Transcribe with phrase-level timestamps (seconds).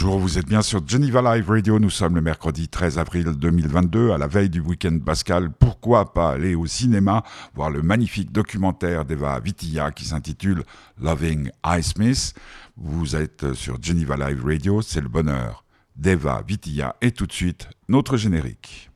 [0.00, 1.80] Bonjour, vous êtes bien sur Geneva Live Radio.
[1.80, 5.50] Nous sommes le mercredi 13 avril 2022, à la veille du week-end pascal.
[5.50, 10.62] Pourquoi pas aller au cinéma voir le magnifique documentaire d'Eva Vitilla qui s'intitule
[11.02, 11.82] Loving I.
[11.82, 12.32] Smith.
[12.76, 15.64] Vous êtes sur Geneva Live Radio, c'est le bonheur
[15.96, 16.94] d'Eva Vitilla.
[17.00, 18.87] Et tout de suite, notre générique.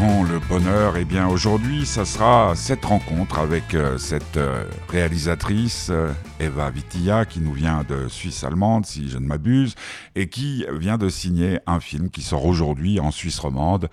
[0.00, 6.10] Le bonheur Eh bien aujourd'hui, ça sera cette rencontre avec euh, cette euh, réalisatrice euh,
[6.40, 9.76] Eva Vitilla qui nous vient de Suisse allemande, si je ne m'abuse,
[10.16, 13.88] et qui vient de signer un film qui sort aujourd'hui en Suisse romande,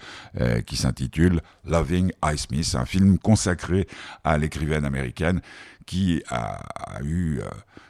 [0.66, 2.38] qui s'intitule Loving I.
[2.38, 3.88] Smith, un film consacré
[4.24, 5.42] à l'écrivaine américaine
[5.92, 6.58] qui a,
[7.04, 7.44] eu euh,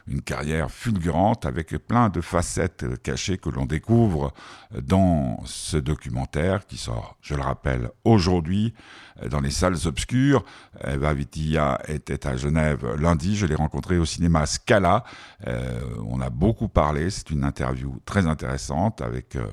[0.07, 4.33] une carrière fulgurante avec plein de facettes cachées que l'on découvre
[4.81, 8.73] dans ce documentaire qui sort, je le rappelle, aujourd'hui
[9.29, 10.43] dans les salles obscures.
[10.83, 15.03] Eva Vitilla était à Genève lundi, je l'ai rencontrée au cinéma Scala.
[15.45, 19.45] Euh, on a beaucoup parlé, c'est une interview très intéressante avec euh,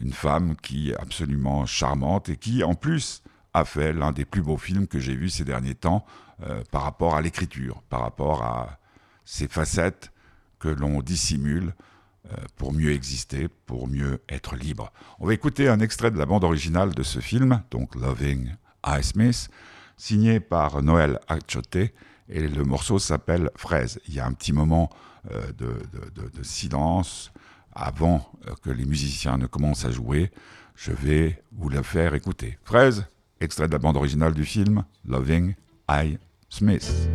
[0.00, 3.24] une femme qui est absolument charmante et qui en plus
[3.54, 6.06] a fait l'un des plus beaux films que j'ai vus ces derniers temps
[6.44, 8.78] euh, par rapport à l'écriture, par rapport à
[9.24, 10.12] ces facettes
[10.60, 11.74] que l'on dissimule
[12.32, 14.92] euh, pour mieux exister, pour mieux être libre.
[15.18, 18.54] On va écouter un extrait de la bande originale de ce film, donc Loving
[18.86, 19.02] I.
[19.02, 19.50] Smith,
[19.96, 21.74] signé par Noël Achote,
[22.28, 23.98] et le morceau s'appelle Fraise.
[24.06, 24.90] Il y a un petit moment
[25.32, 25.74] euh, de,
[26.14, 27.32] de, silence
[27.72, 28.30] avant
[28.62, 30.30] que les musiciens ne commencent à jouer.
[30.76, 32.58] Je vais vous le faire écouter.
[32.64, 33.06] Fraise,
[33.40, 35.54] extrait de la bande originale du film Loving
[35.90, 36.18] I.
[36.48, 37.08] Smith.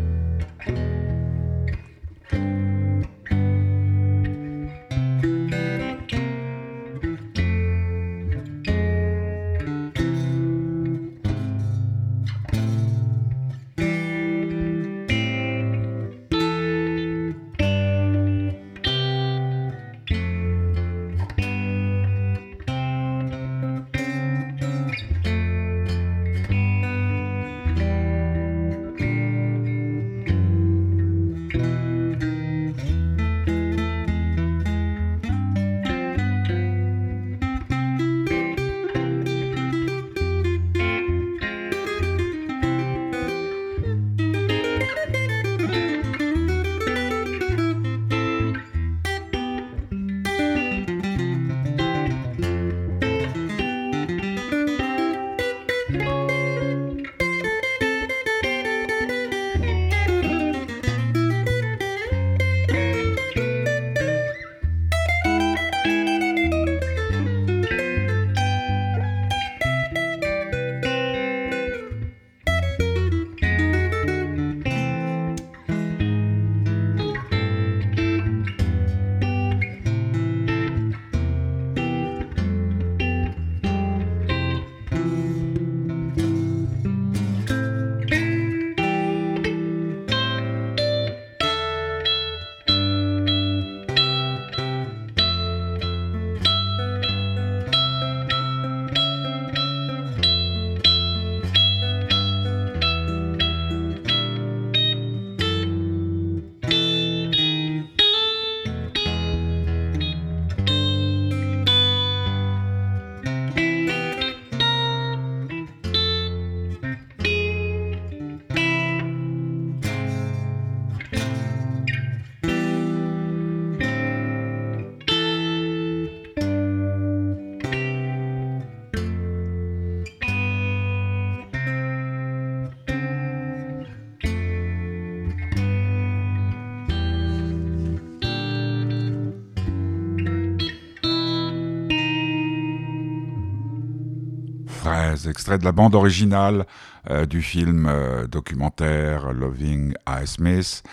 [145.29, 146.65] Extrait de la bande originale
[147.09, 150.27] euh, du film euh, documentaire Loving I.
[150.27, 150.83] Smith.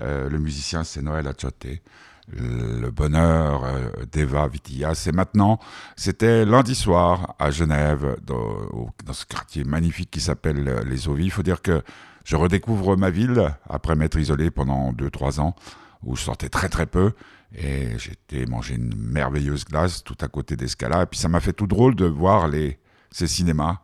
[0.00, 1.66] Euh, le musicien, c'est Noël Achote.
[2.32, 3.64] Le bonheur
[4.12, 5.58] d'Eva Vitilla, c'est maintenant.
[5.96, 11.42] C'était lundi soir à Genève, dans, ce quartier magnifique qui s'appelle Les Eaux Il faut
[11.42, 11.82] dire que
[12.24, 15.56] je redécouvre ma ville après m'être isolé pendant 2-3 ans,
[16.04, 17.14] où je sortais très très peu.
[17.56, 21.02] Et j'étais manger une merveilleuse glace tout à côté d'Escala.
[21.02, 22.78] Et puis ça m'a fait tout drôle de voir les,
[23.10, 23.78] ces cinémas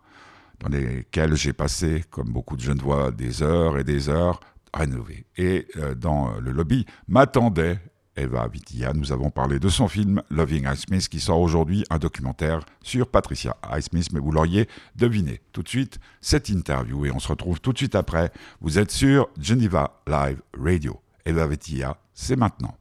[0.60, 4.40] dans lesquels j'ai passé, comme beaucoup de jeunes voix, des heures et des heures
[4.72, 5.26] rénovés.
[5.36, 7.78] Et euh, dans le lobby m'attendait
[8.16, 8.92] Eva Vitia.
[8.94, 13.56] Nous avons parlé de son film Loving Smith qui sort aujourd'hui, un documentaire sur Patricia
[13.80, 15.40] Smith, mais vous l'auriez deviné.
[15.52, 18.32] Tout de suite, cette interview et on se retrouve tout de suite après.
[18.60, 21.00] Vous êtes sur Geneva Live Radio.
[21.24, 22.74] Eva Vitia, c'est maintenant.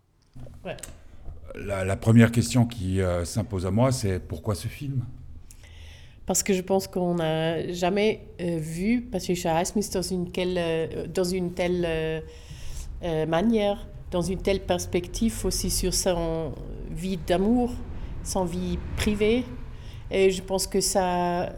[1.56, 5.06] La, première question qui euh, s'impose à moi, c'est pourquoi ce film?
[6.25, 11.24] Parce que je pense qu'on n'a jamais euh, vu Patricia Highsmith dans une, euh, dans
[11.24, 16.54] une telle euh, manière, dans une telle perspective aussi sur son
[16.89, 17.72] vie d'amour,
[18.24, 19.44] son vie privée.
[20.10, 21.50] Et je pense que ça,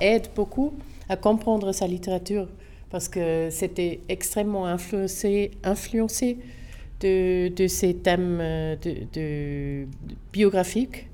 [0.00, 0.74] aide beaucoup
[1.08, 2.48] à comprendre sa littérature
[2.90, 5.50] parce que c'était extrêmement influencé,
[7.00, 8.40] de, de ces thèmes
[10.32, 11.08] biographiques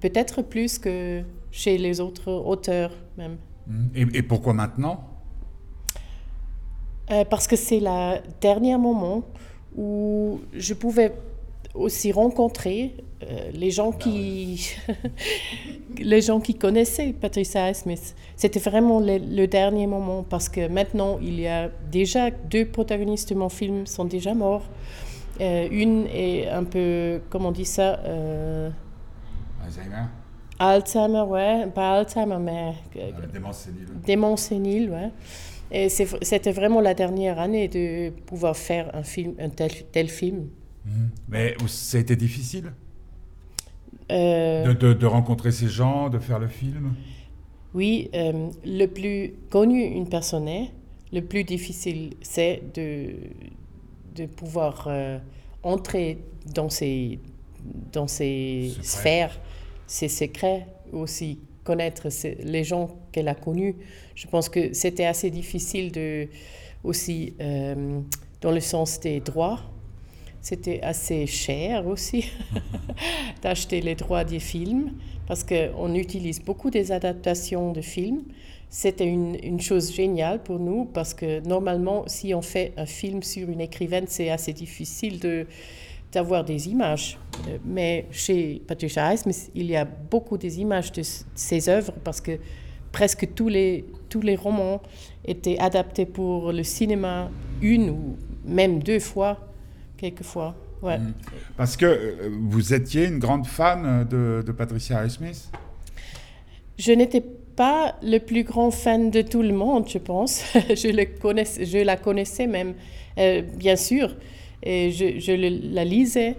[0.00, 3.36] peut-être plus que chez les autres auteurs même.
[3.66, 4.14] Mmh.
[4.14, 5.04] Et, pourquoi maintenant?
[7.10, 9.22] Euh, Parce que c'est le dernier moment
[9.76, 11.12] où je pouvais
[11.74, 14.68] aussi rencontrer euh, les gens qui
[15.98, 18.14] les gens qui connaissaient Patricia Smith.
[18.36, 23.34] C'était vraiment le, dernier moment parce que maintenant il y a déjà deux protagonistes de
[23.34, 24.68] mon film sont déjà morts.
[25.40, 28.00] Euh, une est un peu comment on dit ça
[29.64, 30.04] Alzheimer?
[30.58, 31.66] Alzheimer, ouais.
[31.74, 32.74] Pas Alzheimer, mais.
[32.96, 33.88] Euh, démence sénile.
[34.04, 35.10] Démence sénile, ouais.
[35.70, 40.48] Et c'était vraiment la dernière année de pouvoir faire un film, un tel, tel film.
[40.84, 41.10] Mhm.
[41.28, 42.72] Mais ça a été difficile?
[44.10, 46.94] Euh, de, de, rencontrer ces gens, de faire le film?
[47.72, 50.70] Oui, euh, le plus connu une personne est,
[51.10, 53.14] le plus difficile, c'est de,
[54.14, 54.88] de pouvoir
[55.62, 56.18] entrer
[56.54, 57.18] dans ces,
[57.92, 59.38] dans ces sphères
[59.92, 62.08] ses secrets, aussi connaître
[62.42, 63.76] les gens qu'elle a connus.
[64.14, 66.28] Je pense que c'était assez difficile de,
[66.82, 68.00] aussi euh,
[68.40, 69.60] dans le sens des droits.
[70.40, 72.32] C'était assez cher aussi
[73.42, 74.92] d'acheter les droits des films
[75.28, 78.22] parce qu'on utilise beaucoup des adaptations de films.
[78.70, 83.22] C'était une, une, chose géniale pour nous parce que normalement, si on fait un film
[83.22, 85.46] sur une écrivaine, c'est assez difficile de,
[86.12, 87.18] d'avoir des images.
[87.48, 91.02] Euh, mais chez Patricia Highsmith, il y a beaucoup des images de
[91.34, 92.38] ses œuvres parce que
[92.92, 94.82] presque tous les, tous les romans
[95.24, 97.30] étaient adaptés pour le cinéma
[97.62, 99.38] une ou même deux fois,
[99.96, 100.54] quelquefois.
[100.82, 100.98] Ouais.
[100.98, 101.14] Mm.
[101.56, 105.50] Parce que euh, vous étiez une grande fan de, de Patricia Highsmith?
[106.78, 107.22] Je n'étais
[107.56, 110.42] pas le plus grand fan de tout le monde, je pense.
[110.54, 112.74] je, le connaissais, je la connaissais même,
[113.18, 114.14] euh, bien sûr
[114.62, 116.36] et je, la lisais.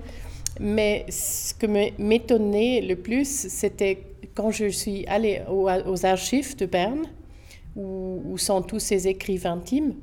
[0.59, 1.65] Mais ce que
[1.99, 4.03] m'étonnait le plus, c'était
[4.35, 7.05] quand je suis allée aux, archives de Berne,
[7.75, 9.95] où, sont tous ces écrits intimes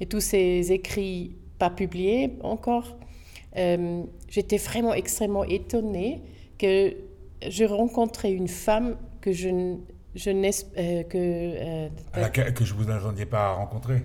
[0.00, 2.96] et tous ces écrits pas publiés encore.
[3.56, 6.22] Euh, j'étais vraiment extrêmement étonnée
[6.58, 6.94] que
[7.46, 9.76] je rencontrais une femme que je,
[10.14, 14.02] je euh, que, euh, que je vous attendiez pas à rencontrer.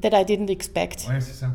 [0.00, 1.06] That I didn't expect.
[1.08, 1.50] Oui, c'est ça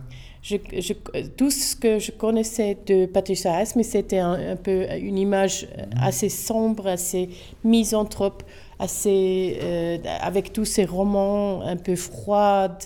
[1.37, 5.67] tout ce que je connaissais de Patricia mais c'était un, peu une image
[5.99, 7.29] assez sombre, assez
[7.63, 8.41] misanthrope,
[8.79, 12.83] assez, euh, avec tous ces romans un peu froides.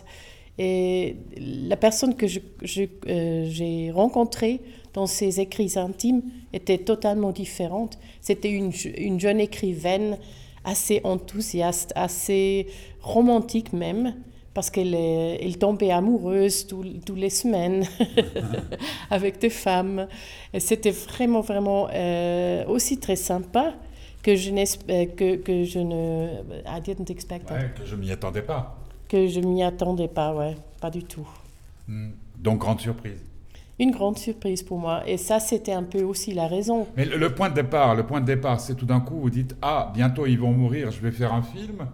[0.57, 4.61] Et la personne que j'ai euh, rencontrée
[4.93, 6.23] dans ses écrits intimes
[6.53, 7.97] était totalement différente.
[8.21, 10.17] C'était une jeune écrivaine
[10.65, 12.67] assez enthousiaste, assez
[13.01, 14.15] romantique même
[14.55, 17.85] parce qu'elle elle tombait amoureuse toutes les semaines
[19.11, 20.07] avec des femmes.
[20.57, 23.73] C'était vraiment, vraiment euh, aussi très sympa
[24.23, 26.27] que je, euh, que, que je ne...
[26.65, 27.45] I didn't expect
[27.75, 28.77] Que je m'y attendais pas.
[29.09, 31.27] Que je m'y attendais pas, ouais, pas du tout.
[31.89, 32.11] Hmm.
[32.39, 33.21] Donc, grande surprise.
[33.77, 35.03] Une grande surprise pour moi.
[35.05, 36.87] Et ça, c'était un peu aussi la raison.
[36.95, 39.29] Mais le, le point de départ, le point de départ, c'est tout d'un coup, vous
[39.29, 41.85] dites, ah, bientôt ils vont mourir, je vais faire un film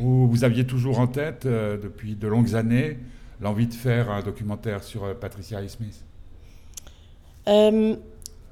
[0.00, 2.98] vous aviez toujours en tête, euh, depuis de longues années,
[3.40, 6.04] l'envie de faire un documentaire sur euh, Patricia Highsmith
[7.48, 7.96] euh,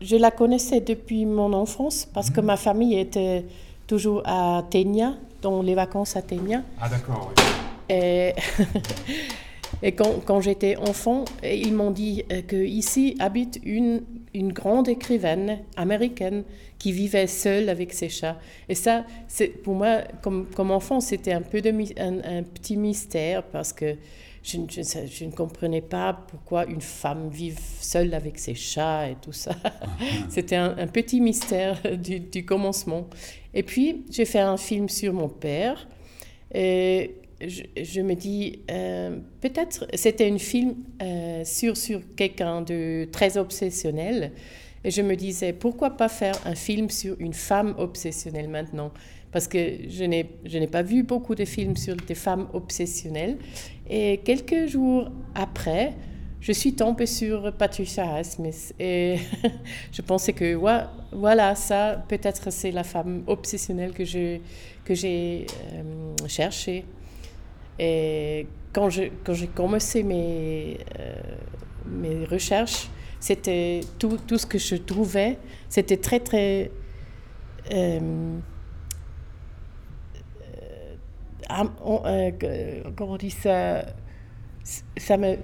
[0.00, 2.46] Je la connaissais depuis mon enfance parce que mhm.
[2.46, 3.44] ma famille était
[3.86, 6.62] toujours à Ténia, dans les vacances à Ténia.
[6.80, 7.42] Ah d'accord, oui.
[7.88, 8.32] Et,
[9.82, 14.02] et quand, quand j'étais enfant, ils m'ont dit qu'ici habite une,
[14.34, 16.44] une grande écrivaine américaine
[16.78, 18.38] qui vivait seule avec ses chats.
[18.68, 23.42] Et ça, c'est, pour moi, comme, comme enfant, c'était un peu de, un, petit mystère
[23.42, 23.96] parce que
[24.42, 29.32] je, je, ne comprenais pas pourquoi une femme vive seule avec ses chats et tout
[29.32, 29.52] ça.
[30.28, 33.08] c'était un, petit mystère du, du, commencement.
[33.54, 35.88] Et puis, j'ai fait un film sur mon père.
[36.54, 43.36] Et je, me dis, euh, peut-être c'était un film euh, sur, sur quelqu'un de très
[43.36, 44.32] obsessionnel.
[44.84, 48.92] Et je me disais, pourquoi pas faire un film sur une femme obsessionnelle maintenant?
[49.32, 53.36] Parce que je n'ai, pas vu beaucoup de films sur des femmes obsessionnelles.
[53.90, 55.92] Et quelques jours après,
[56.40, 59.16] je suis tombée sur Patricia Smith et
[59.92, 60.54] je pensais que
[61.12, 64.38] voilà, ça, peut-être c'est la femme obsessionnelle que, je,
[64.84, 66.84] que j'ai euh, cherchée.
[67.78, 71.14] Et quand, je, quand j'ai commencé mes, euh,
[71.86, 72.88] mes recherches,
[73.20, 76.70] c'était tout, tout, ce que je trouvais, c'était très, très...
[77.72, 78.38] Euh,
[81.50, 82.30] euh,
[82.96, 83.84] comment on dit ça
[84.96, 85.36] Ça me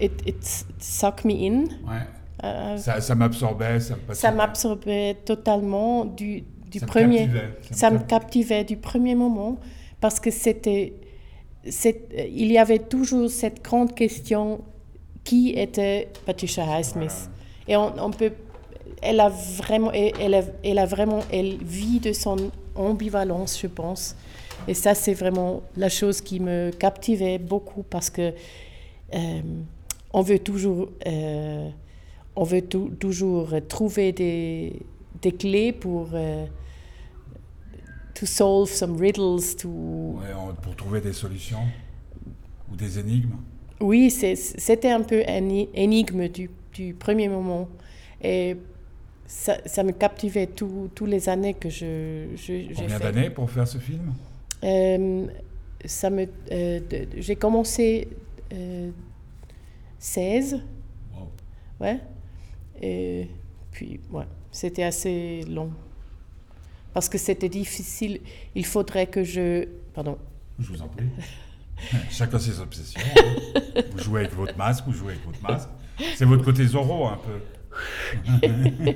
[0.00, 1.64] it, it sucked me in.
[1.86, 2.02] Ouais.
[2.44, 3.80] Euh, ça, ça m'absorbait.
[3.80, 7.28] Ça, ça m'absorbait totalement du, du ça premier.
[7.28, 7.38] Me
[7.70, 9.58] ça, ça me captivait du premier moment
[10.00, 10.94] parce que c'était,
[11.64, 14.60] il y avait toujours cette grande question
[15.24, 17.30] qui était Patricia Highsmith?
[17.68, 18.32] Et on, on, peut,
[19.00, 24.16] elle a vraiment, elle a, elle a vraiment, elle vit de son ambivalence, je pense.
[24.68, 28.32] Et ça, c'est vraiment la chose qui me captivait beaucoup parce que
[29.14, 29.40] euh,
[30.12, 31.68] on veut toujours, euh,
[32.36, 34.74] on veut toujours trouver des,
[35.20, 36.46] des clés pour euh,
[38.14, 39.68] to solve some riddles, to...
[39.68, 41.66] Ouais, pour trouver des solutions
[42.70, 43.36] ou des énigmes.
[43.80, 47.68] Oui, c'était un peu un énigme du, du, premier moment.
[48.22, 48.56] Et
[49.26, 53.78] ça, ça me captivait toutes les années que je, je Combien d'années pour faire ce
[53.78, 54.14] film?
[54.62, 55.26] Euh,
[55.84, 56.80] ça me, euh,
[57.16, 58.08] J'ai commencé
[58.52, 58.90] euh,
[59.98, 60.60] 16.
[61.80, 61.98] Ouais.
[62.80, 63.28] Et
[63.72, 65.70] puis, ouais, c'était assez long.
[66.94, 68.20] Parce que c'était difficile.
[68.54, 69.66] Il faudrait que je.
[69.94, 70.18] Pardon.
[70.58, 71.06] Je vous en prie.
[72.10, 73.00] Chacun ses obsessions.
[73.16, 73.82] Hein.
[73.92, 75.68] Vous jouez avec votre masque, vous jouez avec votre masque.
[76.16, 77.40] C'est votre côté Zorro, un peu.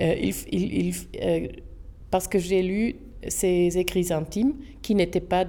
[0.00, 1.48] euh, il, il, euh,
[2.10, 5.46] parce que j'ai lu ses écrits intimes qui n'étaient pas.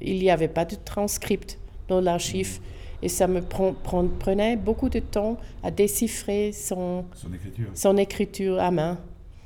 [0.00, 2.58] Il n'y avait pas de transcript dans l'archive.
[3.02, 7.68] Et ça me prenait beaucoup de temps à déchiffrer son, son, écriture.
[7.74, 8.98] son écriture à main.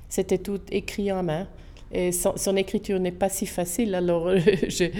[0.08, 1.46] C'était tout écrit en main.
[1.90, 3.94] Et son, son écriture n'est pas si facile.
[3.94, 4.30] Alors,
[4.68, 4.92] j'ai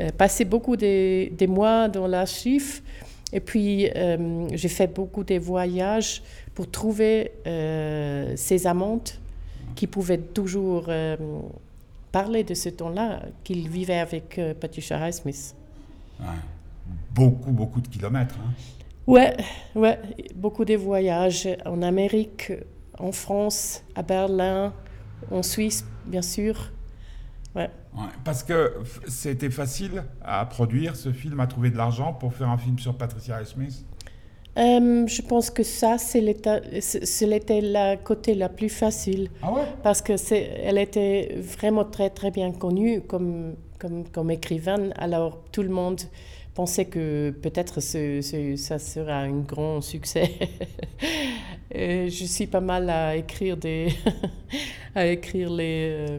[0.00, 2.82] euh, passé beaucoup de, de mois dans l'archive.
[3.32, 6.22] Et puis, euh, j'ai fait beaucoup de voyages
[6.54, 9.20] pour trouver euh, ces amantes
[9.74, 11.16] qui pouvaient toujours euh,
[12.12, 15.54] parler de ce temps-là, qu'il vivait avec Patricia Highsmith.
[16.20, 16.26] Ouais
[17.14, 18.36] beaucoup, beaucoup de kilomètres.
[18.40, 18.52] Hein.
[19.06, 19.36] Ouais,
[19.74, 19.98] ouais,
[20.34, 22.52] beaucoup de voyages en Amérique,
[22.98, 24.72] en France, à Berlin,
[25.30, 26.72] en Suisse, bien sûr.
[27.54, 27.70] Ouais.
[27.96, 28.72] ouais parce que
[29.06, 32.96] c'était facile à produire ce film, à trouver de l'argent pour faire un film sur
[32.96, 33.84] Patricia Smith?
[34.56, 39.30] Euh, je pense que ça, c'est l'était la côté la plus facile.
[39.42, 39.62] Ah ouais?
[39.82, 40.12] Parce que
[40.62, 44.94] elle était vraiment très, très bien connue comme, comme, comme écrivaine.
[44.96, 46.00] Alors, tout le monde
[46.54, 50.38] pensais que peut-être ce, ce, ça sera un grand succès.
[51.74, 53.88] je suis pas mal à écrire des
[54.94, 56.18] à écrire les euh,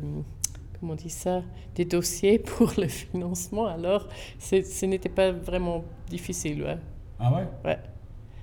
[0.79, 1.41] comment on dit ça
[1.75, 3.65] des dossiers pour le financement.
[3.65, 4.07] Alors
[4.39, 6.63] ce n'était pas vraiment difficile.
[6.63, 6.77] Ouais.
[7.19, 7.47] Ah ouais?
[7.63, 7.79] Ouais.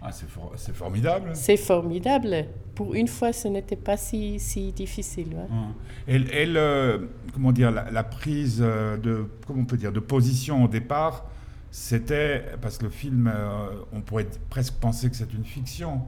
[0.05, 1.31] Ah, c'est, for formidable.
[1.35, 2.47] C'est formidable.
[2.75, 5.29] Pour une fois, ce n'était pas si, si difficile.
[5.29, 6.17] Ouais.
[6.17, 10.65] Et, et le, comment dire, la, la, prise de, comment on peut dire, de position
[10.65, 11.31] au départ,
[11.73, 16.03] c'était parce que le film, euh, on pourrait presque penser que c'est une fiction,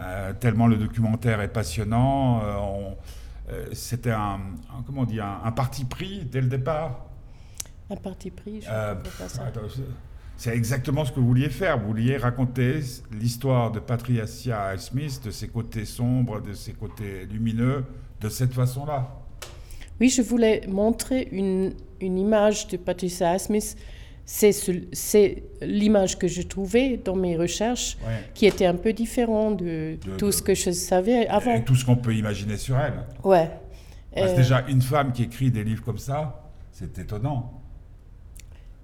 [0.00, 2.42] euh, tellement le documentaire est passionnant.
[2.42, 4.40] Euh, c'était un,
[4.76, 7.06] un, comment dire, un, un, parti pris dès le départ.
[7.88, 9.44] Un parti pris, je pas ça.
[10.36, 11.78] C'est exactement ce que vous vouliez faire.
[11.78, 12.80] Vous vouliez raconter
[13.12, 17.84] l'histoire de Patricia Smith, de ses côtés sombres, de ses côtés lumineux,
[18.20, 19.08] de cette façon-là.
[20.00, 23.76] Oui, je voulais montrer une, une image de Patricia Smith
[24.32, 28.30] c'est l'image que je trouvais dans mes recherches ouais.
[28.32, 31.54] qui était un peu différent de, de tout de, ce que je savais avant.
[31.54, 33.04] Et tout ce qu'on peut imaginer sur elle.
[33.24, 33.50] Ouais.
[34.14, 34.36] Parce euh...
[34.36, 37.60] déjà, une femme qui écrit des livres comme ça, c'est étonnant.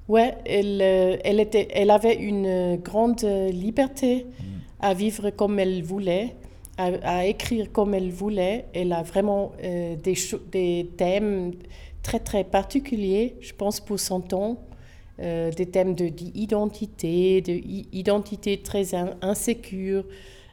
[0.09, 4.45] Ouais, elle, euh, elle, était, elle avait une grande liberté mm.
[4.81, 6.35] à vivre comme elle voulait,
[6.76, 8.67] à, à, écrire comme elle voulait.
[8.75, 10.17] Elle a vraiment euh, des,
[10.50, 11.53] des thèmes
[12.03, 14.59] très, très particuliers, je pense, pour son temps.
[15.19, 17.55] Euh, des thèmes d'identité, de,
[17.91, 20.05] d'identité très in, insécure,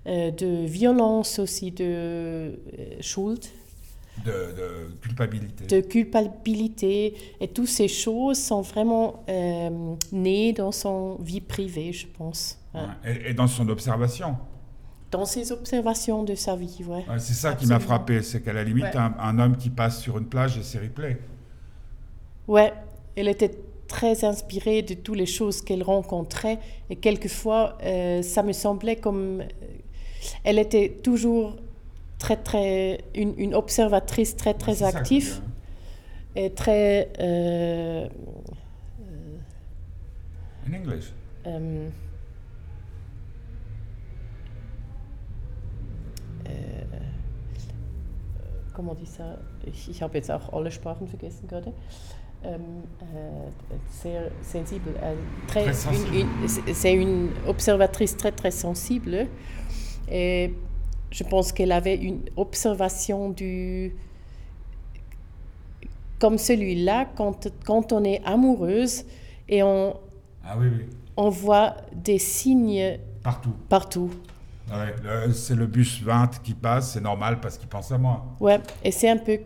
[0.08, 2.56] euh, de violence aussi, de euh,
[3.02, 3.42] Schuld.
[4.26, 5.66] de, culpabilité.
[5.66, 7.14] De culpabilité.
[7.42, 9.26] Et toutes ces choses sont vraiment
[10.14, 12.58] nées dans son vie privée, je pense.
[13.04, 14.38] Et, dans son observation.
[15.12, 17.04] Dans ses observations de sa vie, ouais.
[17.20, 20.26] c'est ça qui m'a frappé, c'est qu'à la limite, un, homme qui passe sur une
[20.26, 21.18] plage et s'est replay.
[22.48, 22.74] Ouais,
[23.16, 23.52] elle était
[23.88, 26.60] très inspirée de toutes les choses qu'elle rencontrait
[26.90, 29.42] et quelquefois, euh, ça me semblait comme...
[29.42, 29.48] Euh,
[30.44, 31.58] elle était toujours
[32.18, 35.42] très, très, une, une observatrice très, très active
[36.36, 37.10] et très.
[37.20, 38.08] Euh,
[40.66, 41.12] In English?
[41.46, 41.92] Um,
[48.74, 49.38] comment on dit ça?
[49.66, 51.74] Ich habe jetzt auch alle Sprachen vergessen gerade.
[52.44, 52.58] Äh,
[53.90, 54.92] sehr sensible.
[55.48, 55.72] Très.
[55.74, 59.28] C'est une observatrice très très sensible.
[60.12, 60.54] Et
[61.12, 63.96] je pense qu'elle avait une observation du
[66.20, 69.04] comme celui-là quand, quand on est amoureuse
[69.50, 70.00] et on,
[70.46, 70.86] ah oui, oui.
[71.18, 73.54] on voit des signes partout.
[73.68, 74.10] partout.
[75.34, 78.26] c'est le bus 20 qui passe, c'est normal parce qu'il pense à moi.
[78.40, 79.38] Ouais, et c'est un peu euh,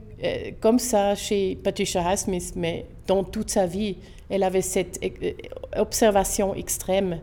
[0.59, 3.97] comme ça chez Patricia Highsmith, mais dans toute sa vie,
[4.29, 5.31] elle avait cette euh,
[5.75, 7.19] observation extrême.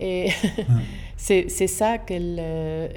[0.00, 0.30] Et
[1.16, 2.88] c'est ça euh,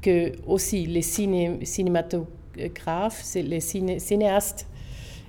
[0.00, 4.66] que aussi les ciné, cinématographes, les cinéastes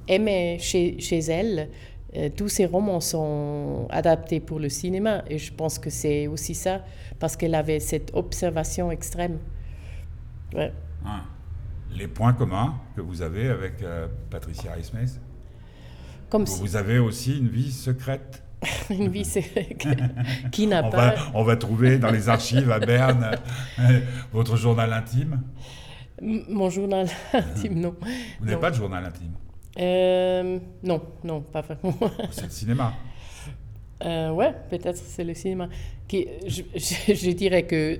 [0.08, 1.70] aimaient chez, elle.
[2.16, 6.56] Euh, tous ces romans sont adaptés pour le cinéma et je pense que c'est aussi
[6.56, 6.86] ça
[7.20, 9.40] parce qu'elle avait cette observation extrême.
[10.54, 10.72] Ouais.
[11.06, 11.24] Ah.
[11.98, 15.20] Les points communs que vous avez avec euh, Patricia Highsmith
[16.30, 18.44] Comme Vous avez aussi une vie secrète
[18.90, 19.24] une vie
[20.52, 21.16] qui n'a pas.
[21.34, 23.32] on va trouver dans les archives à Berne
[23.80, 24.00] euh,
[24.32, 25.42] votre journal intime.
[26.22, 27.96] Mon journal intime, non.
[28.40, 29.34] Vous n'avez pas de journal intime?
[29.80, 31.96] Euh, Non, non, pas vraiment.
[32.32, 32.94] C'est le cinéma.
[34.04, 35.70] Euh, ouais, peut-être c'est le cinéma.
[36.08, 38.00] Qui, je, je, dirais que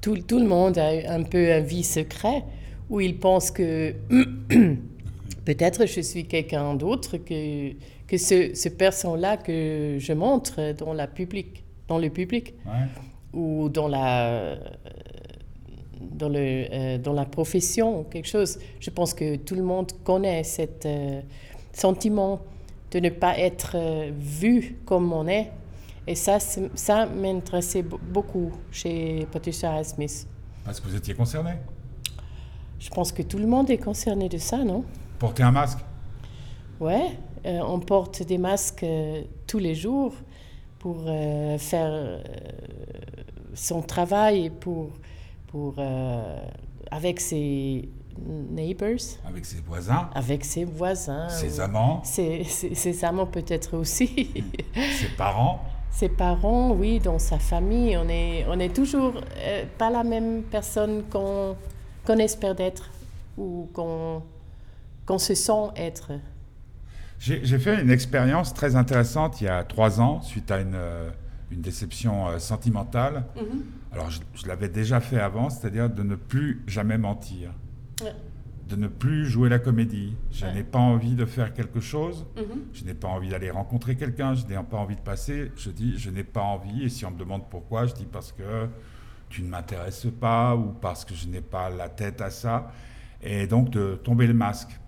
[0.00, 2.44] tout, tout, le monde a un peu un vie secret
[2.90, 3.94] où il pense que
[5.44, 7.72] peut-être je suis quelqu'un d'autre que
[8.08, 12.54] que ce, ce personne-là que je montre dans, la public, dans le public
[13.34, 14.56] ou dans la,
[16.00, 20.42] dans, le, euh, dans la profession, quelque chose, je pense que tout le monde connaît
[20.42, 21.20] ce euh,
[21.72, 22.40] sentiment
[22.90, 25.52] de ne pas être euh, vu comme on est.
[26.06, 30.26] Et ça, ça m'intéressait beaucoup chez Patricia Smith.
[30.64, 31.50] Parce que vous étiez concerné
[32.78, 34.84] Je pense que tout le monde est concerné de ça, non?
[35.18, 35.78] Porter un masque?
[36.80, 40.14] Ouais, euh, on porte des masques euh, tous les jours
[40.78, 42.20] pour euh, faire
[43.54, 44.90] son travail pour,
[45.48, 45.74] pour,
[46.92, 47.88] avec ses
[48.50, 49.18] neighbors.
[49.26, 50.08] Avec ses voisins.
[50.14, 51.28] Avec ses voisins.
[51.28, 52.00] Ses amants.
[52.04, 54.30] Ses, ses, amants peut-être aussi.
[54.74, 55.60] ses parents.
[55.90, 57.96] Ses parents, oui, dans sa famille.
[57.96, 59.14] On est, on est toujours
[59.78, 61.56] pas la même personne qu'on
[62.08, 62.88] qu'on espère d'être
[63.36, 64.22] ou qu'on
[65.04, 66.12] qu'on se sent être.
[67.18, 71.08] J'ai fait une expérience très intéressante il y a trois ans, suite à une, euh,
[71.50, 73.24] une déception euh, sentimentale.
[73.36, 73.92] Mm-hmm.
[73.92, 77.50] Alors, je, l'avais déjà fait avant, c'est-à-dire de ne plus jamais mentir.
[78.68, 80.14] De ne plus jouer la comédie.
[80.30, 82.26] Je n'ai pas envie de faire quelque chose.
[82.36, 82.42] Mm-hmm.
[82.74, 84.34] Je n'ai pas envie d'aller rencontrer quelqu'un.
[84.34, 85.52] Je n'ai pas envie de passer.
[85.56, 86.84] Je dis, je n'ai pas envie.
[86.84, 88.68] Et si on me demande pourquoi, je dis parce que
[89.28, 92.72] tu ne m'intéresses pas ou parce que je n'ai pas la tête à ça.
[93.22, 94.78] Et donc, de tomber le masque.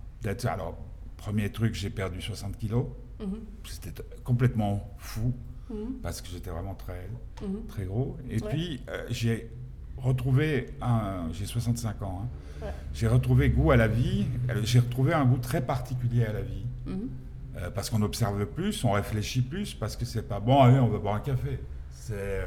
[0.45, 0.77] Alors,
[1.21, 2.85] Premier truc, j'ai perdu 60 kilos.
[3.19, 3.41] Mhm.
[3.63, 5.31] C'était complètement fou
[5.69, 5.99] mhm.
[6.01, 7.07] parce que j'étais vraiment très,
[7.43, 7.67] mhm.
[7.67, 8.17] très gros.
[8.27, 9.51] Et puis, euh, j'ai
[9.97, 11.27] retrouvé un.
[11.31, 12.23] J'ai 65 ans.
[12.23, 12.67] Hein.
[12.93, 14.25] J'ai retrouvé goût à la vie.
[14.63, 16.65] J'ai retrouvé un goût très particulier à la vie.
[16.87, 20.87] Euh, parce qu'on observe plus, on réfléchit plus, parce que c'est pas bon, allez, on
[20.87, 21.59] va boire un café.
[21.91, 22.41] C'est.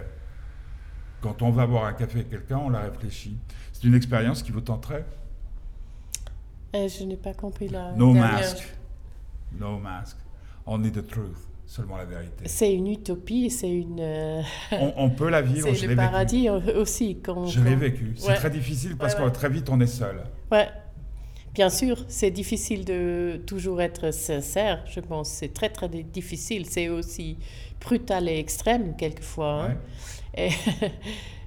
[1.24, 3.38] Quand on va boire un café avec quelqu'un, on la réfléchit.
[3.72, 5.06] C'est une expérience qui vous tenterait
[6.74, 7.92] euh, je n'ai pas compris la.
[7.92, 8.74] No mask.
[9.58, 10.18] No mask.
[10.66, 11.38] Only the truth.
[11.66, 12.46] Seulement la vérité.
[12.46, 14.00] C'est une utopie, c'est une.
[14.00, 15.72] Euh, on, peut la vivre.
[15.72, 17.20] C'est le paradis aussi.
[17.24, 18.14] Quand, je l'ai vécu.
[18.16, 20.24] C'est très difficile parce que très vite on est seul.
[20.50, 20.68] Ouais.
[21.54, 24.84] Bien sûr, c'est difficile de toujours être sincère.
[24.86, 26.66] Je pense c'est très très difficile.
[26.66, 27.36] C'est aussi
[27.80, 29.68] brutal et extrême quelquefois.
[30.36, 30.48] Hein.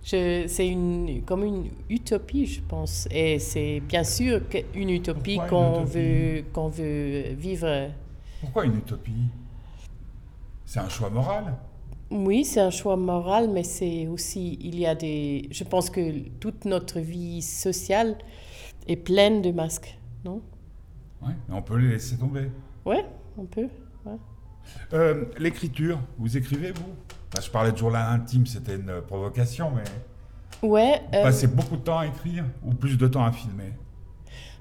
[0.09, 3.09] C'est une, comme une utopie, je pense.
[3.11, 4.39] Et c'est bien sûr
[4.73, 7.89] une utopie qu'on veut, qu'on veut vivre.
[8.39, 9.11] Pourquoi une utopie?
[10.65, 11.57] C'est un choix moral
[12.09, 15.49] Oui, c'est un choix moral, mais c'est aussi, il y a des...
[15.51, 18.17] Je pense que toute notre vie sociale
[18.87, 19.96] est pleine de masques.
[20.25, 20.41] Non.
[21.21, 22.49] Ouais, on peut les laisser tomber.
[22.85, 23.05] Ouais,
[23.37, 23.67] on peut.
[24.05, 24.13] Ouais.
[24.93, 26.83] Euh, L'écriture, vous écrivez, vous?
[27.33, 29.83] Enfin, Je parlais de journal intime, c'était une provocation, mais
[30.67, 31.01] Ouais.
[31.11, 33.73] vous euh, passez beaucoup de temps à écrire ou plus de temps à filmer?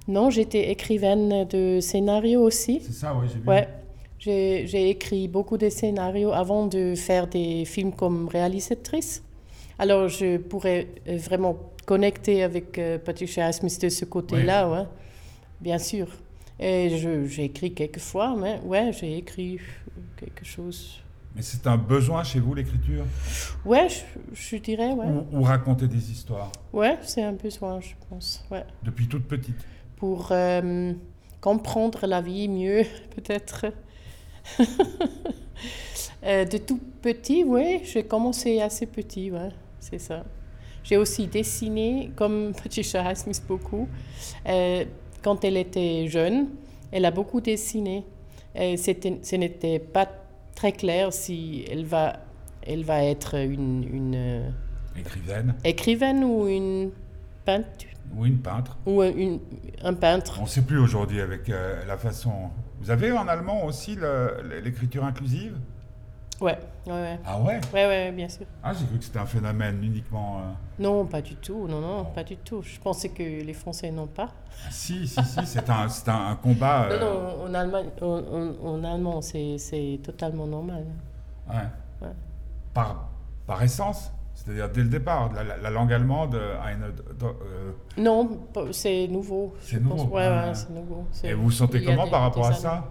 [0.09, 2.81] Non, j'étais écrivaine de scénarios aussi.
[2.81, 3.49] C'est ça, oui, j'ai vu.
[3.49, 3.69] Ouais.
[4.19, 9.23] J'ai écrit beaucoup de scénarios avant de faire des films comme réalisatrice.
[9.79, 14.85] Alors, je pourrais euh, vraiment connecter avec euh, Patricia Smith de ce côté-là, ouais.
[15.61, 16.09] Bien sûr.
[16.59, 19.59] Et j'ai écrit quelques fois, mais ouais, j'ai écrit
[20.17, 21.03] quelque chose.
[21.35, 23.05] Mais c'est un besoin chez vous, l'écriture?
[23.67, 24.01] Ouais, je,
[24.33, 25.07] je dirais, ouais.
[25.07, 26.51] ou, ou raconter des histoires?
[26.73, 28.65] Ouais, c'est un besoin, je pense, ouais.
[28.83, 29.59] Depuis toute petite?
[29.97, 30.95] Pour euh,
[31.43, 33.67] comprendre la vie mieux, peut-être.
[36.25, 40.25] Euh, de tout petit, oui, j'ai commencé assez petit, ouais, c'est ça.
[40.83, 43.89] J'ai aussi dessiné, comme Patricia Highsmith beaucoup.
[44.49, 44.85] Euh,
[45.27, 46.47] quand elle était jeune,
[46.93, 48.05] elle a beaucoup dessiné.
[48.55, 50.09] Et ce n'était pas
[50.55, 52.13] très clair si elle va,
[52.65, 54.49] elle va être une, une, euh,
[54.97, 55.55] Écrivaine.
[55.65, 56.93] écrivaine ou une
[57.45, 57.67] peintre,
[58.17, 58.79] ou une peintre.
[58.87, 59.41] Ou une-
[59.83, 60.39] un peintre.
[60.39, 62.31] On ne sait plus aujourd'hui avec euh, la façon...
[62.81, 63.99] Vous avez en allemand aussi
[64.63, 65.57] l'écriture inclusive?
[66.41, 67.19] Ouais, ouais, ouais.
[67.25, 67.61] Ah ouais?
[67.73, 68.45] Ouais, ouais, bien sûr.
[68.63, 70.39] Ah, j'ai cru que c'était un phénomène uniquement...
[70.39, 70.43] euh,
[70.79, 71.67] Non, pas du tout.
[71.67, 72.61] Non, non, pas du tout.
[72.63, 74.29] Je pensais que les Français n'ont pas.
[74.67, 76.85] ah, si, si, si, c'est un, un, combat...
[76.91, 80.85] euh, Non, non, en Allemagne, en, en- en allemand, c'est totalement normal.
[81.49, 81.55] ouais.
[82.03, 82.13] Ouais.
[82.75, 83.09] Par,
[83.47, 84.13] par essence?
[84.35, 86.83] C'est-à-dire dès le départ, la, la- la langue allemande euh, a une...
[86.83, 88.41] euh, Non,
[88.73, 89.55] c'est nouveau.
[89.61, 90.03] C'est pense.
[90.03, 90.49] nouveau, Ouais, ah.
[90.49, 91.07] ouais, c'est nouveau.
[91.25, 92.59] Et vous vous sentez comment des- par rapport à années.
[92.59, 92.85] ça?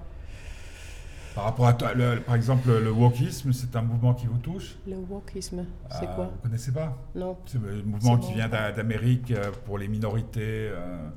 [1.35, 4.77] Par rapport à toi, le- par exemple, le wokisme, c'est un mouvement qui vous touche
[4.87, 6.25] Le wokisme, c'est Euh, quoi?
[6.33, 6.97] Vous connaissez pas?
[7.13, 7.37] Non.
[7.45, 8.35] C'est le mouvement qui bon.
[8.35, 11.09] vient d'A- d'Amérique euh, pour les minorités, euh,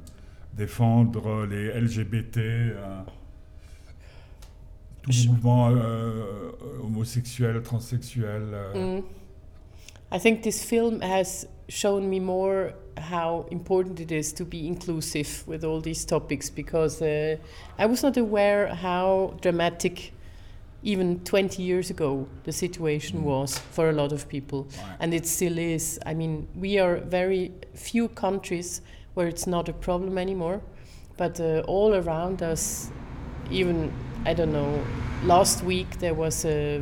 [0.55, 3.01] défendre les LGBT, euh,
[5.07, 6.51] les Je- mouvements euh,
[6.83, 8.51] homosexuels, transsexuels.
[8.53, 8.99] euh.
[8.99, 9.03] Mm.
[10.13, 15.45] I think this film has shown me more how important it is to be inclusive
[15.47, 17.37] with all these topics because uh,
[17.79, 20.13] I was not aware how dramatic
[20.83, 23.25] even 20 years ago the situation Mm.
[23.25, 24.97] was for a lot of people Ouais.
[25.01, 28.81] and it still is i mean we are very few countries
[29.15, 30.61] where it's not a problem anymore
[31.17, 32.91] but uh, all around us
[33.51, 33.91] even
[34.25, 34.81] i don't know
[35.25, 36.81] last week there was a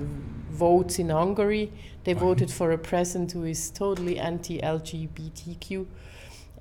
[0.50, 1.72] vote in hungary
[2.06, 2.20] they Ouais.
[2.20, 5.84] voted for a president who is totally anti-lgbtq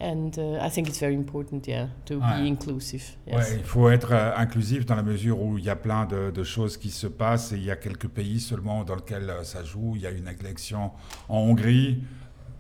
[0.02, 2.42] and uh, i think it's very important yeah to Ouais.
[2.42, 3.36] be inclusive yes.
[3.52, 6.32] Ouais, il faut être euh, inclusif dans la mesure où il y a plein de,
[6.32, 9.44] de choses qui se passent et il y a quelques pays seulement dans lesquels euh,
[9.44, 9.94] ça joue.
[9.96, 10.92] Il y a une élection
[11.30, 12.04] en Hongrie,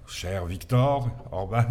[0.08, 1.65] cher Victor Orban,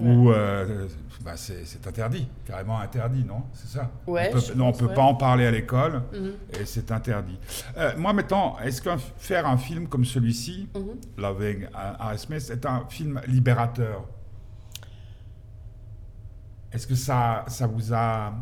[0.00, 0.88] où euh,
[1.24, 3.42] bah, c'est c'est interdit, carrément interdit, non?
[3.52, 3.90] C'est ça?
[4.06, 4.94] Ouais, On peut, non, on peut ouais.
[4.94, 7.38] pas en parler à l'école Mhm, et c'est interdit.
[7.76, 10.96] Euh, moi maintenant, est-ce que faire un film comme celui-ci, mhm.
[11.18, 12.18] Loving R.
[12.18, 14.04] Smith, est un film libérateur?
[16.72, 18.32] Est-ce que ça, ça vous a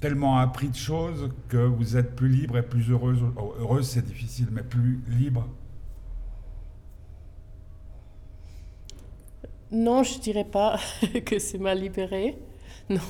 [0.00, 4.04] tellement appris de choses que vous êtes plus libre et plus heureuse oh, Heureuse, c'est
[4.04, 5.46] difficile, mais plus libre?
[9.70, 10.78] Non, je dirais pas
[11.24, 12.36] que c'est m'a libérée.
[12.90, 13.00] Non,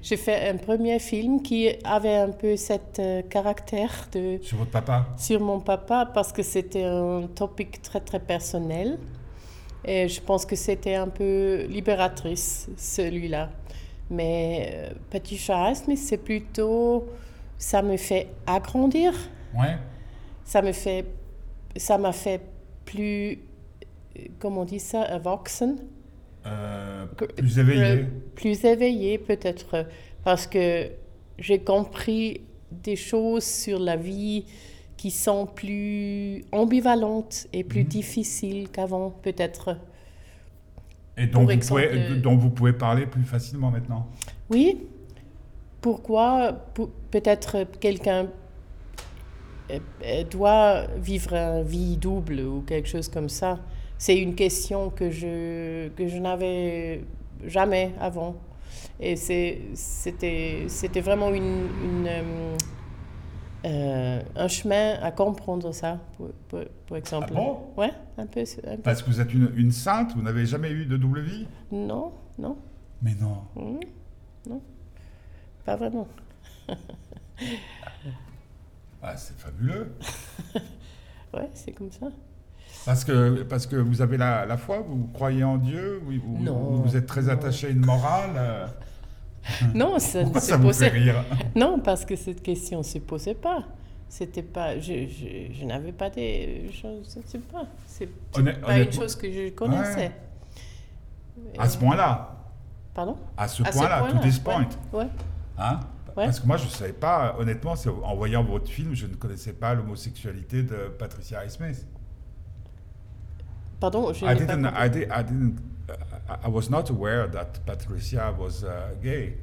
[0.00, 4.70] j'ai fait un premier film qui avait un peu cet euh, caractère de sur votre
[4.70, 5.06] papa?
[5.18, 8.98] Sur mon papa parce que c'était un topic très très personnel
[9.84, 13.50] et je pense que c'était un peu libératrice celui-là.
[14.08, 17.06] Mais euh, Patricia Highsmith, c'est plutôt
[17.58, 19.12] ça me fait agrandir,
[19.54, 19.76] Ouais.
[20.42, 21.04] ça me fait
[21.76, 22.40] ça m'a fait
[22.86, 23.40] plus
[24.38, 25.76] comment on dit ça, erwachsen.
[26.46, 28.06] Euh, plus éveillé.
[28.34, 29.86] Plus éveillé peut-être
[30.24, 30.90] parce que
[31.38, 34.44] j'ai compris des choses sur la vie
[34.96, 37.88] qui sont plus ambivalentes et plus Mhm.
[37.88, 39.76] difficiles qu'avant peut-être.
[41.16, 44.06] Et dont vous, exemple, pouvez, euh, dont vous pouvez parler plus facilement maintenant.
[44.50, 44.86] Oui,
[45.80, 48.28] pourquoi pou- peut-être quelqu'un
[49.70, 53.58] euh, euh, doit vivre une vie double ou quelque chose comme ça?
[54.02, 57.04] C'est une question que je, que je n'avais
[57.46, 58.34] jamais avant.
[58.98, 59.60] Et c'était
[61.00, 62.56] vraiment une, une, euh,
[63.64, 67.28] euh, un chemin à comprendre ça, pour, pour- pour exemple.
[67.30, 67.60] Ah bon?
[67.76, 68.40] Ouais, un peu.
[68.66, 68.82] un peu.
[68.82, 71.46] Parce que vous êtes une, une sainte, vous n'avez jamais eu de double vie?
[71.70, 72.10] Non,
[72.40, 72.56] non,
[73.02, 73.44] Mais non.
[73.54, 73.78] hmm,
[74.50, 74.60] non,
[75.64, 76.08] pas vraiment.
[79.00, 79.94] Ah, c'est fabuleux.
[81.34, 82.08] Ouais, c'est comme ça.
[82.84, 86.42] Parce que, parce que vous avez la, la foi, vous croyez en Dieu, vous, vous-
[86.42, 86.54] Non.
[86.82, 87.28] vous êtes très Non.
[87.30, 88.30] attaché à une morale.
[88.36, 88.66] euh,
[89.74, 91.24] non, ça ne Pourquoi se ça vous posait fait rire
[91.56, 93.64] Non, parce que cette question ne se posait pas.
[94.08, 97.64] C'était pas, je, je, je n'avais pas des choses, je ne sais pas.
[97.86, 100.12] C'est pas une chose que je connaissais.
[101.58, 102.28] À ce point-là,
[102.94, 103.16] Pardon?
[103.38, 104.42] À ce point-là, point-là, to this ouais.
[104.44, 104.68] point.
[104.92, 105.06] Ouais.
[105.56, 105.80] Hein?
[106.14, 106.26] Ouais.
[106.26, 107.72] Parce que moi, je ne savais pas, honnêtement,
[108.04, 111.86] en voyant votre film, je ne connaissais pas l'homosexualité de Patricia Highsmith.
[113.82, 114.86] Pardon, je I pas didn't, compris.
[114.86, 115.54] I, did, I didn't,
[116.46, 119.34] I- was not aware that Patricia was uh, gay.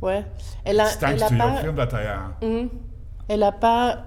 [0.00, 0.24] Ouais.
[0.64, 2.68] Elle a, It's thanks elle a to your pas, film that I, Mhm.
[3.28, 4.04] elle a pas,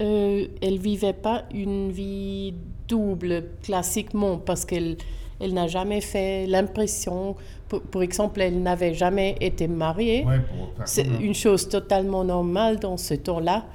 [0.00, 2.54] euh, elle vivait pas une vie
[2.88, 4.96] double classiquement parce qu'elle,
[5.40, 7.36] elle n'a jamais fait l'impression,
[7.68, 10.24] pour, pour exemple, elle n'avait jamais été mariée.
[10.24, 10.40] ouais,
[10.86, 13.66] C'est une chose totalement normale dans ce temps-là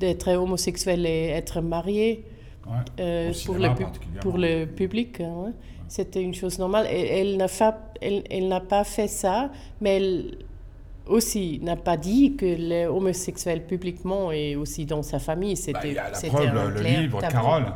[0.00, 2.24] d'être homosexuel et être marié
[2.66, 2.74] ouais.
[3.00, 3.56] euh, pour,
[4.38, 5.20] le pour public.
[5.20, 5.52] hein.
[5.88, 6.86] C'était une chose normale.
[6.90, 9.50] Et elle n'a fa- elle, elle n'a pas fait ça,
[9.80, 10.38] mais elle
[11.06, 15.88] aussi n'a pas dit que les homosexuels publiquement et aussi dans sa famille, Bah, c'était
[15.90, 17.32] il y a la c'était preuve, un le, livre, tabou.
[17.32, 17.66] Carole,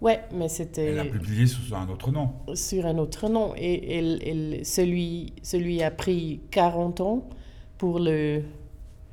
[0.00, 2.30] Ouais, mais elle c'était l'a publié sous un autre nom.
[2.54, 3.52] sur un autre nom.
[3.56, 7.28] Et elle, elle- celui, celui a pris 40 ans
[7.78, 8.42] pour le,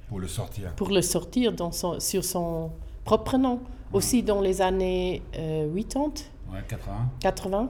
[0.07, 0.73] Pour le sortir.
[0.75, 2.71] pour le sortir dans son, sur son
[3.05, 3.59] propre nom.
[3.93, 6.13] Aussi dans les années euh, 80,
[6.51, 7.09] Ouais, 80.
[7.19, 7.69] 80.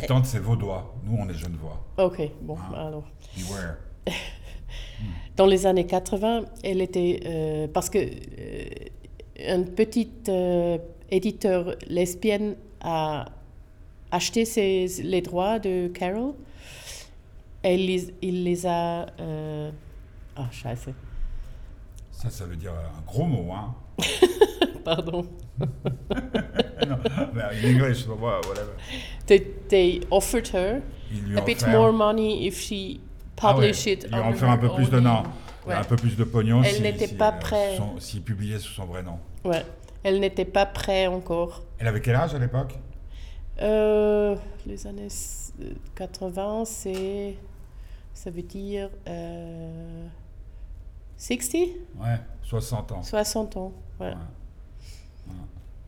[0.00, 0.94] 80, c'est Vaudois.
[1.04, 1.80] Nous, on est Genevois.
[1.98, 2.86] Ok, bon, Ah.
[2.88, 3.04] alors.
[3.36, 3.76] Beware.
[5.36, 7.20] Dans les années 80, elle était.
[7.26, 8.64] euh, parce que euh,
[9.46, 10.78] un petit euh,
[11.10, 13.26] éditeur lesbienne a
[14.10, 16.32] acheté ses- les droits de Carol.
[17.62, 19.06] Et il les, il les a.
[19.20, 19.70] euh,
[20.36, 20.88] Ah, scheiße.
[22.12, 23.74] Ça, ça veut dire un gros mot, hein.
[24.86, 25.26] Pardon.
[25.60, 25.68] in
[27.64, 28.72] English, whatever.
[29.26, 30.80] They, they offered her
[31.12, 33.00] Ils lui a bit offert- more money if she
[33.42, 35.22] Ah ouais, published it Ils lui ont offert un peu plus de nom.
[35.22, 35.26] name.
[35.66, 35.74] Ouais.
[35.74, 37.76] Un peu plus de pognon Elle si- n'était si, pas euh, prête.
[37.76, 39.18] son- S'il publiait sous son vrai nom.
[39.44, 39.64] Ouais.
[40.04, 41.62] Elle n'était pas prête encore.
[41.78, 42.74] Elle avait quel âge à l'époque?
[43.60, 45.08] Euh, les années
[45.96, 47.36] 80, c'est.
[48.14, 48.90] Ça veut dire.
[49.08, 50.06] Euh,
[51.18, 51.50] 60
[52.00, 53.02] Ouais, 60 ans.
[53.02, 53.72] 60 ans.
[53.98, 54.08] Ouais.
[54.10, 54.14] Ouais.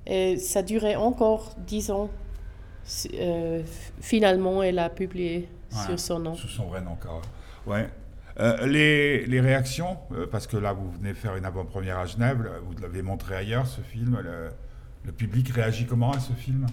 [0.09, 2.11] Et ça durait encore 10 ans.
[3.15, 3.63] Euh,
[4.01, 6.35] finalement, elle a publié Ouais, sur son nom.
[6.35, 7.21] Sous son vrai nom, Carole.
[7.67, 7.91] Ouais.
[8.41, 12.51] Euh, les, les réactions, euh, parce que là, vous venez faire une avant-première à Genève,
[12.65, 14.19] vous l'avez montré ailleurs, ce film.
[14.23, 14.49] Le,
[15.05, 16.67] le public réagit comment à ce film?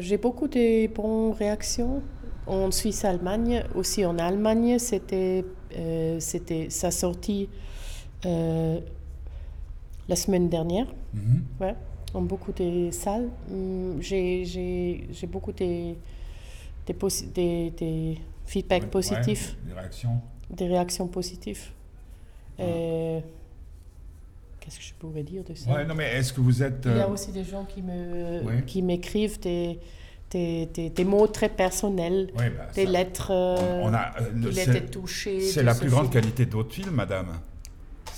[0.00, 2.02] J'ai beaucoup de bonnes réactions
[2.46, 4.78] en Suisse, Allemagne, aussi en Allemagne.
[4.78, 5.44] C'était,
[6.20, 7.50] c'était sa sortie
[10.08, 10.86] la semaine dernière.
[11.14, 11.42] Mhm.
[11.60, 11.74] Ouais,
[12.12, 13.28] dans beaucoup de salles.
[13.50, 15.94] Hum, J'ai, j'ai, j'ai beaucoup de,
[16.86, 20.20] des, posi- des, des feedbacks Ouais, positifs, ouais, des réactions.
[20.50, 21.66] des réactions positives.
[22.60, 23.20] Euh,
[24.60, 25.70] qu'est-ce que je pourrais dire de ça?
[25.70, 26.82] Ouais, non, mais est-ce que vous êtes.
[26.86, 29.78] Il y a euh, aussi des gens qui, me, qui m'écrivent des,
[30.30, 32.44] des, des, des mots très personnels, bah,
[32.74, 33.30] des ça- lettres.
[33.30, 36.72] euh, on a, euh, le- il c'est- de la ce plus grande qualité de votre
[36.74, 37.38] film, madame.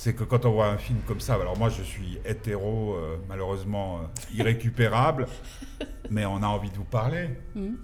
[0.03, 3.17] C'est que quand on voit un film comme ça, alors moi je suis hétéro, euh,
[3.29, 5.27] malheureusement euh, irrécupérable,
[6.09, 7.29] mais on a envie de vous parler.
[7.53, 7.77] Mhm.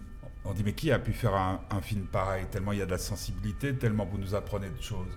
[0.44, 2.88] On dit mais qui a pu faire un, un film pareil Tellement il y a
[2.88, 5.16] de la sensibilité, tellement vous nous apprenez de choses?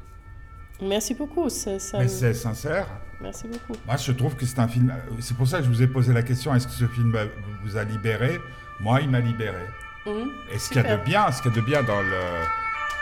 [0.83, 1.49] Merci beaucoup.
[1.49, 2.87] ça- ça Mais me- c'est sincère.
[3.23, 3.81] Merci beaucoup.
[3.87, 4.93] Moi je trouve que c'est un film.
[5.21, 7.17] C'est pour ça que je vous ai posé la question est-ce que ce film
[7.65, 8.39] vous a libéré?
[8.79, 9.65] Moi il m'a libéré.
[10.05, 10.29] Mhm.
[10.53, 12.21] Et ce qu'il y a de bien, ce qu'il y a de bien dans le,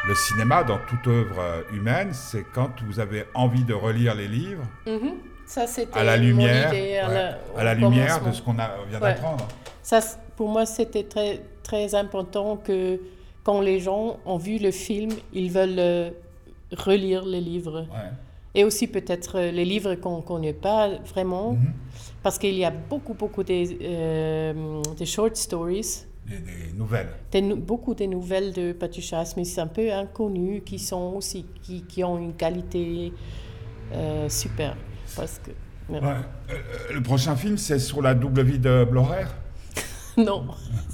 [0.07, 4.29] le cinéma, dans toute œuvre euh, humaine, c'est quand vous avez envie de relire les
[4.29, 5.15] livres Mhm.
[5.47, 8.43] Ça, c'était à la lumière, idée à ouais, la- à la au lumière de ce
[8.43, 9.01] qu'on vient Ouais.
[9.01, 9.49] d'apprendre.
[9.83, 10.01] Ça,
[10.37, 13.01] pour moi, c'était très, très important que
[13.45, 16.11] quand les gens ont vu le film, ils veulent euh,
[16.77, 17.87] relire les livres.
[17.91, 18.11] Ouais.
[18.55, 21.73] Et aussi peut-être euh, les livres qu'on ne connaît pas vraiment, Mhm.
[22.23, 27.09] parce qu'il y a beaucoup, beaucoup de, euh, de short stories, Des, des nouvelles.
[27.33, 32.05] des beaucoup de nouvelles de Patricia Smith un peu inconnues, qui sont aussi, qui, qui
[32.05, 33.13] ont une qualité
[33.93, 34.77] euh, super.
[35.17, 35.51] Parce que,
[35.89, 36.01] Ouais.
[36.03, 36.55] Euh,
[36.93, 39.25] le prochain film, c'est sur la double vie de Blorer.
[40.19, 40.47] non,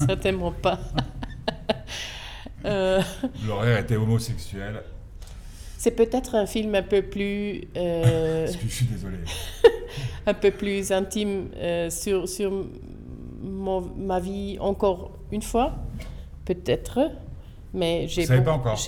[0.07, 0.79] certainement pas.
[2.67, 3.03] Euh,
[3.43, 4.83] Blorer était homosexuel.
[5.77, 9.19] C'est peut-être un film un peu plus, euh, je suis désolé.
[10.25, 12.65] un peu plus intime euh, sur, sur
[13.45, 15.75] mon- ma vie encore une fois,
[16.45, 17.11] peut-être.
[17.73, 18.79] Mais j'ai Vous pas encore?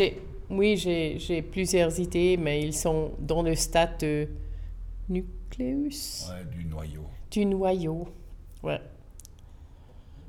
[0.49, 4.29] Oui, j'ai j'ai plusieurs idées, mais ils sont dans le stade de
[5.09, 7.03] nucléus, Ouais, du noyau.
[7.31, 8.09] du noyau.
[8.63, 8.81] Ouais.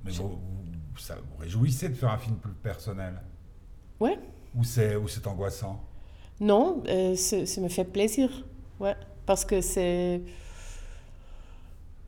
[0.03, 3.21] Mais vous, vous, ça, vous réjouissez de faire un film plus personnel?
[3.99, 4.17] Ouais.
[4.55, 5.83] Ou c'est angoissant?
[6.39, 8.29] Non, euh, ça me fait plaisir.
[8.79, 10.21] Ouais, parce que c'est.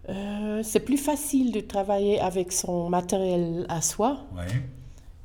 [0.07, 4.25] Euh, c'est plus facile de travailler avec son matériel à soi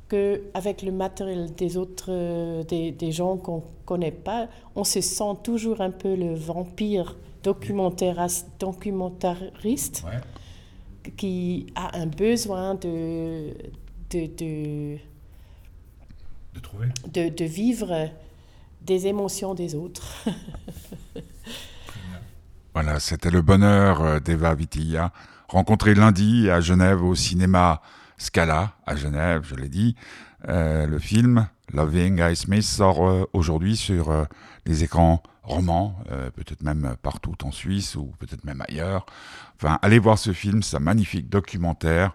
[0.07, 4.47] que qu'avec le matériel des autres, euh, des, des, gens qu'on ne connaît pas.
[4.75, 10.05] On se sent toujours un peu le vampire documentariste
[11.17, 13.53] qui a un besoin de,
[14.09, 14.97] de, de,
[16.53, 16.87] de, trouver.
[17.11, 18.09] de, de vivre
[18.81, 20.25] des émotions des autres.
[22.75, 25.13] Voilà, c'était le bonheur euh, d'Eva Vitilla,
[25.47, 27.81] rencontré lundi à Genève au cinéma
[28.17, 29.95] Scala, à Genève, je l'ai dit.
[30.49, 34.27] Euh, le film Loving Ice Smith sort euh, aujourd'hui sur
[34.65, 35.97] les écrans romans,
[36.35, 39.05] peut-être même partout en Suisse ou peut-être même ailleurs.
[39.55, 42.13] Enfin, allez voir ce film, c'est un magnifique documentaire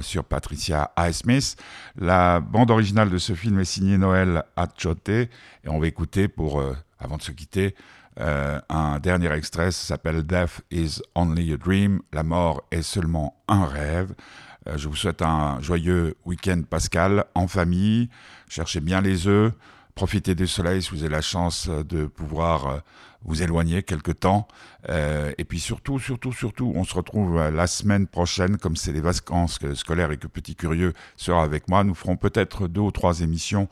[0.00, 1.56] sur Patricia Highsmith.
[1.96, 5.28] La bande originale de ce film est signée Noël Atchote et
[5.66, 6.62] on va écouter pour,
[7.00, 7.74] avant de se quitter,
[8.18, 13.66] euh, un dernier extrait s'appelle Death is Only a Dream, la mort est seulement un
[13.66, 14.14] rêve.
[14.66, 18.10] Euh, je vous souhaite un joyeux week-end pascal en famille.
[18.48, 19.52] Cherchez bien les œufs,
[20.00, 22.78] profitez du soleil si vous avez la chance de pouvoir euh,
[23.22, 24.48] vous éloigner quelque temps.
[24.88, 28.92] Euh, et puis surtout, surtout, surtout, on se retrouve euh, la semaine prochaine, comme c'est
[28.92, 31.84] les vacances scolaires et que Petit Curieux sera avec moi.
[31.84, 33.68] Nous ferons peut-être deux ou trois émissions,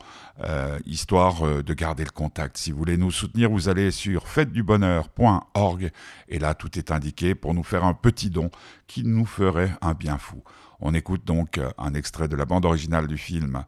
[0.85, 2.57] histoire de garder le contact.
[2.57, 5.89] Si vous voulez nous soutenir, vous allez sur fêtedubonheur.org
[6.27, 8.51] et là, tout est indiqué pour nous faire un petit don
[8.85, 10.43] qui nous ferait un bien fou.
[10.79, 13.63] On écoute donc un extrait de la bande originale du film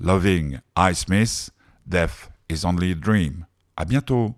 [0.00, 0.94] Loving I.
[0.94, 1.50] Smith,
[1.86, 3.46] Death is only a dream.
[3.76, 4.34] À bientôt!